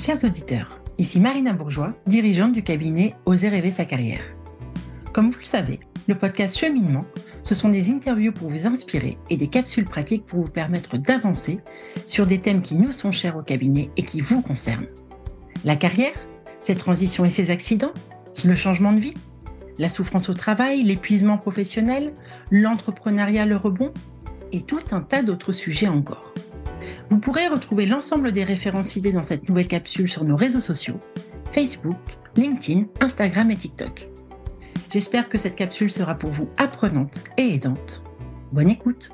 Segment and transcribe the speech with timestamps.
[0.00, 4.22] Chers auditeurs, ici Marina Bourgeois, dirigeante du cabinet Oser rêver sa carrière.
[5.12, 7.04] Comme vous le savez, le podcast Cheminement,
[7.42, 11.58] ce sont des interviews pour vous inspirer et des capsules pratiques pour vous permettre d'avancer
[12.06, 14.86] sur des thèmes qui nous sont chers au cabinet et qui vous concernent.
[15.64, 16.14] La carrière,
[16.60, 17.92] ses transitions et ses accidents,
[18.44, 19.14] le changement de vie,
[19.78, 22.14] la souffrance au travail, l'épuisement professionnel,
[22.52, 23.92] l'entrepreneuriat, le rebond
[24.52, 26.34] et tout un tas d'autres sujets encore.
[27.10, 31.00] Vous pourrez retrouver l'ensemble des références idées dans cette nouvelle capsule sur nos réseaux sociaux,
[31.50, 31.96] Facebook,
[32.36, 34.08] LinkedIn, Instagram et TikTok.
[34.90, 38.04] J'espère que cette capsule sera pour vous apprenante et aidante.
[38.52, 39.10] Bonne écoute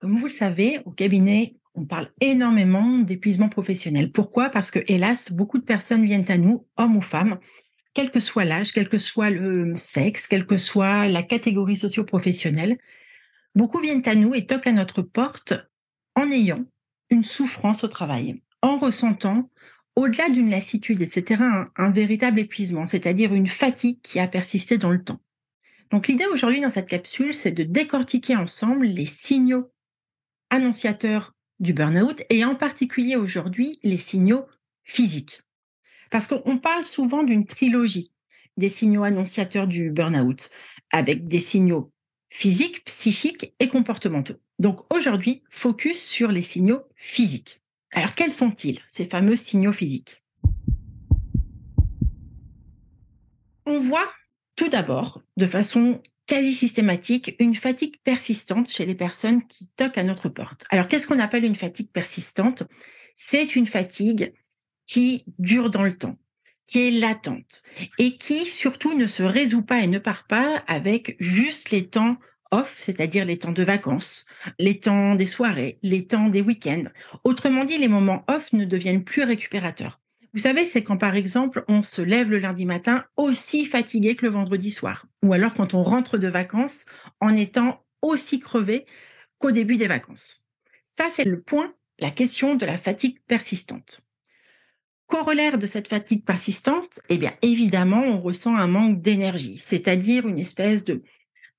[0.00, 4.10] Comme vous le savez, au cabinet, on parle énormément d'épuisement professionnel.
[4.10, 4.48] Pourquoi?
[4.48, 7.38] Parce que, hélas, beaucoup de personnes viennent à nous, hommes ou femmes,
[7.98, 12.78] quel que soit l'âge, quel que soit le sexe, quelle que soit la catégorie socio-professionnelle.
[13.56, 15.54] Beaucoup viennent à nous et toquent à notre porte
[16.14, 16.64] en ayant
[17.10, 19.50] une souffrance au travail, en ressentant,
[19.96, 21.42] au-delà d'une lassitude, etc.,
[21.74, 25.20] un, véritable épuisement, c'est-à-dire une fatigue qui a persisté dans le temps.
[25.90, 29.72] Donc l'idée aujourd'hui dans cette capsule, c'est de décortiquer ensemble les signaux
[30.50, 34.46] annonciateurs du burn-out et en particulier aujourd'hui les signaux
[34.84, 35.42] physiques.
[36.10, 38.12] Parce qu'on parle souvent d'une trilogie
[38.56, 40.50] des signaux annonciateurs du burn-out,
[40.90, 41.92] avec des signaux
[42.30, 44.36] physiques, psychiques et comportementaux.
[44.58, 47.62] Donc aujourd'hui, focus sur les signaux physiques.
[47.92, 50.22] Alors quels sont-ils, ces fameux signaux physiques?
[53.64, 54.12] On voit
[54.56, 60.04] tout d'abord, de façon quasi systématique, une fatigue persistante chez les personnes qui toquent à
[60.04, 60.64] notre porte.
[60.70, 62.64] Alors qu'est-ce qu'on appelle une fatigue persistante?
[63.14, 64.32] C'est une fatigue
[64.88, 66.16] qui dure dans le temps,
[66.66, 67.62] qui est latente
[67.98, 72.16] et qui surtout ne se résout pas et ne part pas avec juste les temps
[72.50, 74.26] off, c'est-à-dire les temps de vacances,
[74.58, 76.84] les temps des soirées, les temps des week-ends.
[77.22, 80.00] Autrement dit, les moments off ne deviennent plus récupérateurs.
[80.32, 84.26] Vous savez, c'est quand par exemple on se lève le lundi matin aussi fatigué que
[84.26, 86.86] le vendredi soir, ou alors quand on rentre de vacances
[87.20, 88.86] en étant aussi crevé
[89.38, 90.46] qu'au début des vacances.
[90.84, 94.07] Ça, c'est le point, la question de la fatigue persistante.
[95.08, 100.38] Corollaire de cette fatigue persistante, eh bien évidemment, on ressent un manque d'énergie, c'est-à-dire une
[100.38, 101.02] espèce de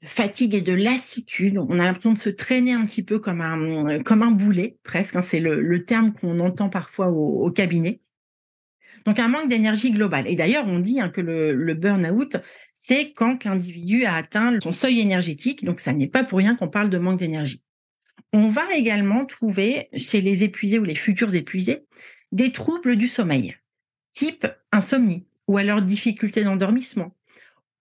[0.06, 1.58] fatigue et de lassitude.
[1.58, 5.16] On a l'impression de se traîner un petit peu comme un boulet, presque.
[5.16, 8.02] Hein, c'est le, terme qu'on entend parfois au, cabinet.
[9.06, 10.28] Donc un manque d'énergie globale.
[10.28, 12.38] Et d'ailleurs, on dit hein, que le, le burn-out,
[12.72, 15.66] c'est quand l'individu a atteint son seuil énergétique.
[15.66, 17.64] Donc ça n'est pas pour rien qu'on parle de manque d'énergie.
[18.31, 21.88] On va également trouver chez les épuisés ou les futurs épuisés
[22.32, 23.58] des troubles du sommeil,
[24.12, 27.16] type insomnie ou alors difficulté d'endormissement,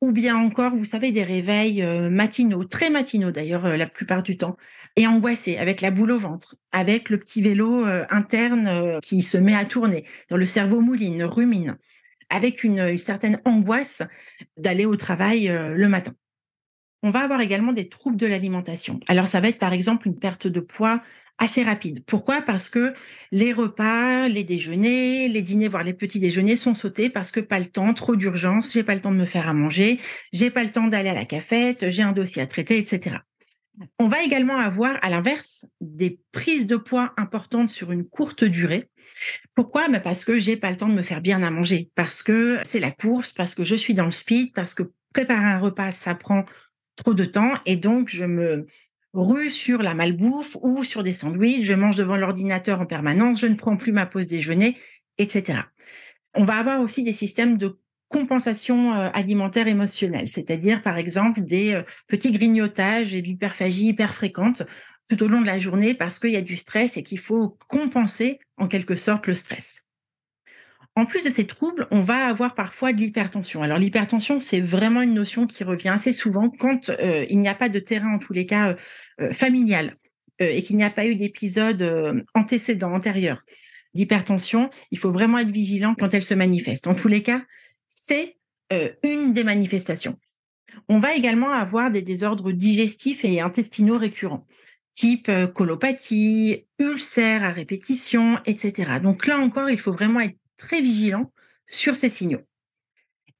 [0.00, 4.22] ou bien encore, vous savez, des réveils euh, matinaux, très matinaux d'ailleurs euh, la plupart
[4.22, 4.56] du temps,
[4.96, 9.36] et angoissés, avec la boule au ventre, avec le petit vélo euh, interne qui se
[9.38, 11.76] met à tourner, dans le cerveau mouline, rumine,
[12.30, 14.02] avec une, une certaine angoisse
[14.56, 16.12] d'aller au travail le matin.
[17.02, 19.00] On va avoir également des troubles de l'alimentation.
[19.06, 21.00] Alors ça va être par exemple une perte de poids
[21.38, 22.04] assez rapide.
[22.04, 22.42] Pourquoi?
[22.42, 22.94] Parce que
[23.32, 27.58] les repas, les déjeuners, les dîners, voire les petits déjeuners sont sautés parce que pas
[27.58, 30.00] le temps, trop d'urgence, j'ai pas le temps de me faire à manger,
[30.32, 33.18] j'ai pas le temps d'aller à la cafette, j'ai un dossier à traiter, etc.
[33.98, 38.90] On va également avoir, à l'inverse, des prises de poids importantes sur une courte durée.
[39.54, 39.88] Pourquoi?
[39.88, 42.58] Ben Parce que j'ai pas le temps de me faire bien à manger, parce que
[42.64, 44.82] c'est la course, parce que je suis dans le speed, parce que
[45.12, 46.44] préparer un repas, ça prend
[46.96, 48.66] trop de temps, et donc je me
[49.18, 53.46] rue sur la malbouffe ou sur des sandwichs, je mange devant l'ordinateur en permanence, je
[53.46, 54.76] ne prends plus ma pause déjeuner,
[55.18, 55.60] etc.
[56.34, 61.74] On va avoir aussi des systèmes de compensation euh, alimentaire émotionnelle, c'est-à-dire par exemple des
[61.74, 64.62] euh, petits grignotages et de l'hyperphagie hyper fréquente
[65.08, 67.56] tout au long de la journée parce qu'il y a du stress et qu'il faut
[67.68, 69.87] compenser en quelque sorte le stress.
[70.98, 73.62] En plus de ces troubles, on va avoir parfois de l'hypertension.
[73.62, 77.54] Alors l'hypertension, c'est vraiment une notion qui revient assez souvent quand euh, il n'y a
[77.54, 78.74] pas de terrain, en tous les cas, euh,
[79.20, 79.94] euh, familial,
[80.40, 83.42] et qu'il n'y a pas eu d'épisode antécédent, antérieur
[83.94, 84.70] d'hypertension.
[84.90, 86.88] Il faut vraiment être vigilant quand elle se manifeste.
[86.88, 87.42] En tous les cas,
[87.86, 88.36] c'est
[89.04, 90.16] une des manifestations.
[90.88, 94.46] On va également avoir des désordres digestifs et intestinaux récurrents
[94.92, 98.98] type colopathie, ulcères à répétition, etc.
[99.00, 101.32] Donc là encore, il faut vraiment être très vigilant
[101.66, 102.42] sur ces signaux.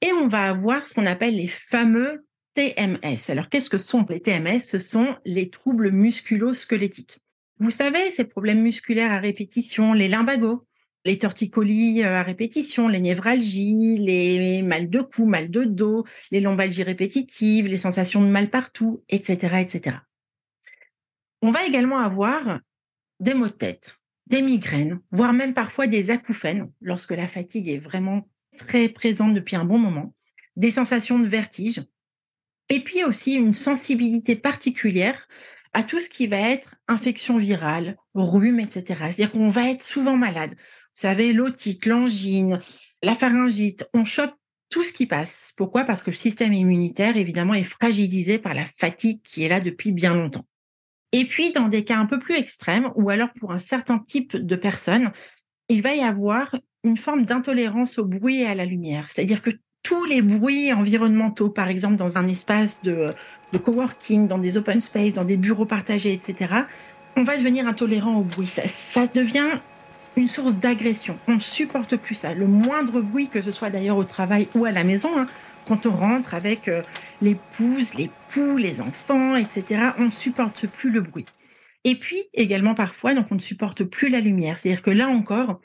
[0.00, 2.24] Et on va avoir ce qu'on appelle les fameux
[2.54, 3.30] TMS.
[3.30, 7.18] Alors, qu'est-ce que sont les TMS Ce sont les troubles musculo-squelettiques.
[7.60, 10.62] Vous savez, ces problèmes musculaires à répétition, les lumbagos,
[11.04, 16.40] les torticolis euh, à répétition, les névralgies, les mal de cou, mal de dos, les
[16.40, 19.96] lombalgies répétitives, les sensations de mal partout, etc., etc.
[21.42, 22.60] On va également avoir
[23.20, 23.98] des maux de tête,
[24.28, 29.56] des migraines, voire même parfois des acouphènes lorsque la fatigue est vraiment très présente depuis
[29.56, 30.14] un bon moment,
[30.56, 31.82] des sensations de vertige,
[32.69, 35.26] et puis aussi une sensibilité particulière
[35.72, 38.84] à tout ce qui va être infection virale, rhume, etc.
[38.86, 40.54] C'est-à-dire qu'on va être souvent malade.
[40.58, 42.60] Vous savez, l'otite, l'angine,
[43.02, 44.34] la pharyngite, on chope
[44.70, 45.52] tout ce qui passe.
[45.56, 45.84] Pourquoi?
[45.84, 49.92] Parce que le système immunitaire, évidemment, est fragilisé par la fatigue qui est là depuis
[49.92, 50.44] bien longtemps.
[51.12, 54.37] Et puis, dans des cas un peu plus extrêmes, ou alors pour un certain type
[54.37, 55.10] de personnes,
[55.69, 59.08] il va y avoir une forme d'intolérance au bruit et à la lumière.
[59.08, 59.50] C'est-à-dire que
[59.82, 63.14] tous les bruits environnementaux, par exemple dans un espace de,
[63.62, 66.55] coworking, dans des open space, dans des bureaux partagés, etc.,
[67.16, 68.46] on va devenir intolérant au bruit.
[68.46, 69.58] Ça, ça devient
[70.18, 71.18] une source d'agression.
[71.28, 72.34] On supporte plus ça.
[72.34, 75.26] Le moindre bruit, que ce soit d'ailleurs au travail ou à la maison, hein,
[75.66, 76.82] quand on rentre avec euh,
[77.22, 81.26] l'épouse, les poules, les enfants, etc., on ne supporte plus le bruit.
[81.84, 84.58] Et puis également parfois, donc on ne supporte plus la lumière.
[84.58, 85.60] C'est-à-dire que là encore,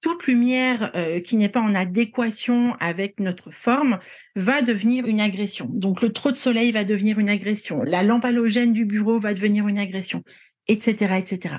[0.00, 4.00] toute lumière euh, qui n'est pas en adéquation avec notre forme
[4.34, 5.68] va devenir une agression.
[5.70, 9.32] Donc le trop de soleil va devenir une agression, la lampe halogène du bureau va
[9.32, 10.24] devenir une agression,
[10.66, 11.54] etc., etc.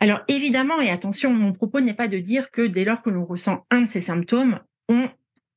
[0.00, 3.24] Alors évidemment, et attention, mon propos n'est pas de dire que dès lors que l'on
[3.24, 5.08] ressent un de ces symptômes, on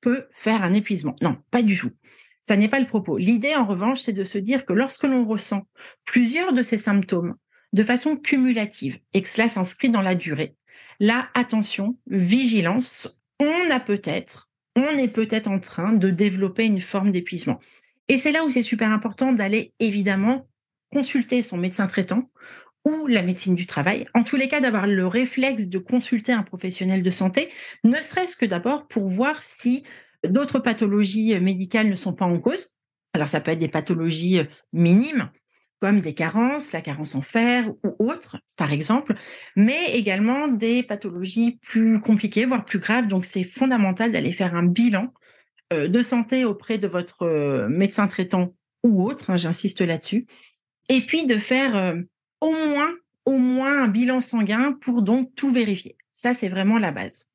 [0.01, 1.15] peut faire un épuisement.
[1.21, 1.91] Non, pas du tout.
[2.41, 3.17] Ça n'est pas le propos.
[3.17, 5.65] L'idée, en revanche, c'est de se dire que lorsque l'on ressent
[6.03, 7.35] plusieurs de ces symptômes
[7.71, 10.55] de façon cumulative et que cela s'inscrit dans la durée,
[10.99, 17.11] Là, attention, vigilance, on a peut-être, on est peut-être en train de développer une forme
[17.11, 17.59] d'épuisement.
[18.07, 20.47] Et c'est là où c'est super important d'aller évidemment
[20.91, 22.29] consulter son médecin traitant
[22.85, 24.07] ou la médecine du travail.
[24.13, 27.49] En tous les cas, d'avoir le réflexe de consulter un professionnel de santé,
[27.83, 29.83] ne serait-ce que d'abord pour voir si
[30.27, 32.75] d'autres pathologies médicales ne sont pas en cause.
[33.13, 34.41] Alors, ça peut être des pathologies
[34.73, 35.29] minimes,
[35.79, 39.15] comme des carences, la carence en fer ou autres, par exemple,
[39.57, 43.07] mais également des pathologies plus compliquées, voire plus graves.
[43.07, 45.13] Donc, c'est fondamental d'aller faire un bilan
[45.73, 50.25] euh, de santé auprès de votre euh, médecin traitant ou autre, hein, j'insiste là-dessus,
[50.89, 51.95] et puis de faire euh,
[52.43, 52.93] au moins,
[53.25, 55.95] au moins un bilan sanguin pour donc tout vérifier.
[56.11, 57.29] Ça, c'est vraiment la base.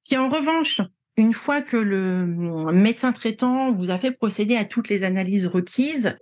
[0.00, 0.80] Si en revanche,
[1.16, 2.26] une fois que le
[2.72, 6.18] médecin traitant vous a fait procéder à toutes les analyses requises,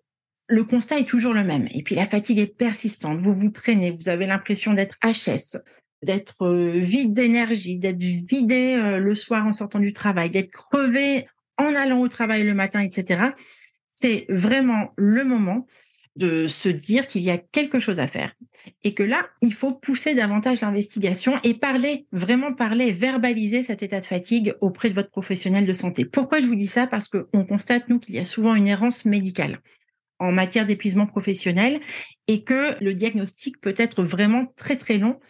[0.48, 1.66] le constat est toujours le même.
[1.70, 3.20] Et puis la fatigue est persistante.
[3.20, 5.58] Vous vous traînez, vous avez l'impression d'être HS,
[6.02, 11.26] d'être euh, vide d'énergie, d'être vidé euh, le soir en sortant du travail, d'être crevé
[11.56, 13.30] en allant au travail le matin, etc.
[13.88, 15.66] C'est vraiment le moment
[16.18, 18.34] de se dire qu'il y a quelque chose à faire
[18.82, 24.00] et que là, il faut pousser davantage l'investigation et parler, vraiment parler, verbaliser cet état
[24.00, 26.04] de fatigue auprès de votre professionnel de santé.
[26.04, 26.86] Pourquoi je vous dis ça?
[26.86, 29.60] Parce qu'on constate, nous, qu'il y a souvent une errance médicale
[30.18, 31.80] en matière d'épuisement professionnel
[32.26, 35.20] et que le diagnostic peut être vraiment très très long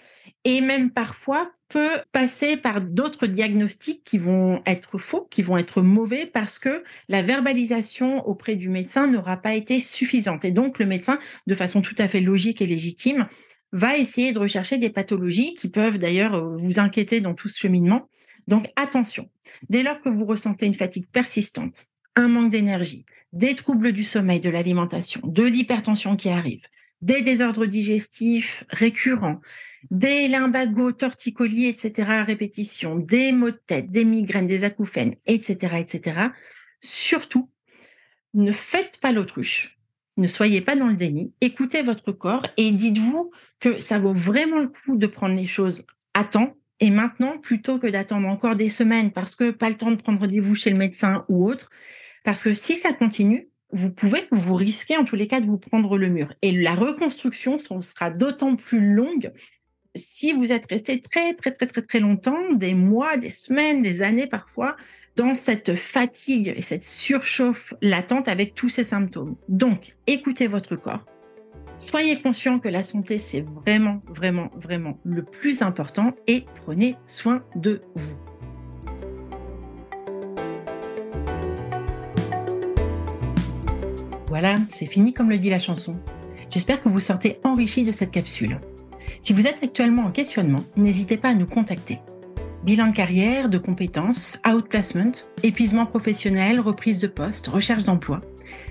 [0.48, 5.82] et même parfois peut passer par d'autres diagnostics qui vont être faux, qui vont être
[5.82, 10.46] mauvais parce que la verbalisation auprès du médecin n'aura pas été suffisante.
[10.46, 13.28] Et donc le médecin, de façon tout à fait logique et légitime,
[13.72, 18.08] va essayer de rechercher des pathologies qui peuvent d'ailleurs vous inquiéter dans tout ce cheminement.
[18.46, 19.28] Donc attention,
[19.68, 23.04] dès lors que vous ressentez une fatigue persistante, un manque d'énergie,
[23.34, 26.62] des troubles du sommeil, de l'alimentation, de l'hypertension qui arrive,
[27.00, 29.40] des désordres digestifs récurrents,
[29.90, 32.10] des lumbagos, torticolis, etc.
[32.10, 36.20] à répétition, des maux de tête, des migraines, des acouphènes, etc., etc.
[36.81, 37.50] Surtout,
[38.34, 39.78] ne faites pas l'autruche.
[40.17, 41.32] Ne soyez pas dans le déni.
[41.40, 45.86] Écoutez votre corps et dites-vous que ça vaut vraiment le coup de prendre les choses
[46.14, 49.90] à temps et maintenant plutôt que d'attendre encore des semaines parce que pas le temps
[49.90, 51.70] de prendre rendez-vous chez le médecin ou autre.
[52.24, 55.58] Parce que si ça continue, vous pouvez, vous risquez en tous les cas de vous
[55.58, 56.32] prendre le mur.
[56.43, 59.32] Et la reconstruction sera d'autant plus longue
[59.94, 64.03] si vous êtes resté très, très, très, très, très longtemps, des mois, des semaines, des
[64.03, 64.77] années parfois,
[65.17, 69.37] dans cette fatigue et cette surchauffe latente avec tous ces symptômes.
[69.48, 71.06] Donc, écoutez votre corps.
[71.79, 77.44] Soyez conscient que la santé, c'est vraiment, vraiment, vraiment le plus important et prenez soin
[77.56, 78.28] de vous.
[84.29, 85.97] Voilà, c'est fini comme le dit la chanson.
[86.51, 88.61] J'espère que vous sortez enrichi de cette capsule.
[89.20, 91.99] Si vous êtes actuellement en questionnement, n'hésitez pas à nous contacter.
[92.63, 98.20] Bilan de carrière, de compétences, outplacement, épuisement professionnel, reprise de poste, recherche d'emploi.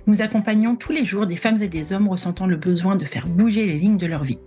[0.05, 3.27] Nous accompagnons tous les jours des femmes et des hommes ressentant le besoin de faire
[3.27, 4.39] bouger les lignes de leur vie.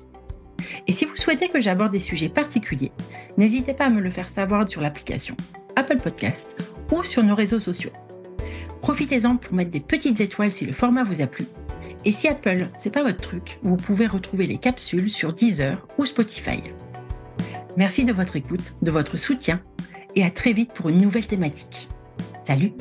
[0.86, 2.92] Et si vous souhaitez que j'aborde des sujets particuliers,
[3.36, 5.36] n'hésitez pas à me le faire savoir sur l'application
[5.74, 6.56] Apple Podcast
[6.92, 7.92] ou sur nos réseaux sociaux.
[8.80, 11.46] Profitez-en pour mettre des petites étoiles si le format vous a plu.
[12.04, 16.04] Et si Apple, c'est pas votre truc, vous pouvez retrouver les capsules sur Deezer ou
[16.06, 16.62] Spotify.
[17.76, 19.60] Merci de votre écoute, de votre soutien
[20.14, 21.88] et à très vite pour une nouvelle thématique.
[22.42, 22.72] Salut